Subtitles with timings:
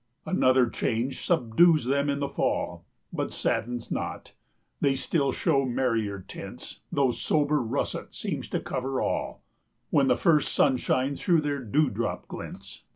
[0.25, 4.33] Another change subdues them in the Fall, But saddens not;
[4.79, 9.43] they still show merrier tints, 135 Though sober russet seems to cover all;
[9.91, 12.83] When the first sunshine through their dewdrops glints.